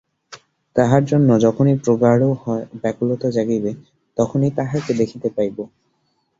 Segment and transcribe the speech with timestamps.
[0.75, 2.23] তাঁহার জন্য যখনই প্রগাঢ়
[2.81, 3.71] ব্যাকুলতা জাগিবে,
[4.17, 5.57] তখনই তাঁহাকে দেখিতে পাইব।